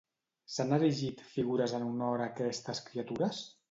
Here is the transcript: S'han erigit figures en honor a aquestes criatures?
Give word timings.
S'han 0.53 0.73
erigit 0.77 1.23
figures 1.35 1.77
en 1.81 1.87
honor 1.91 2.27
a 2.27 2.31
aquestes 2.33 2.87
criatures? 2.91 3.49